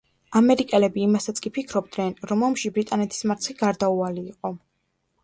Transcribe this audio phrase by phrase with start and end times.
[0.37, 4.53] ამერიკელები იმასაც კი ფიქრობდნენ, რომ ომში ბრიტანეთის მარცხი გარდაუვალი იყო.